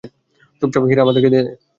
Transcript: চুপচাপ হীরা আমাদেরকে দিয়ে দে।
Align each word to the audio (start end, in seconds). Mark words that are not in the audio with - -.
চুপচাপ 0.61 0.83
হীরা 0.89 1.01
আমাদেরকে 1.03 1.29
দিয়ে 1.33 1.43
দে। 1.45 1.51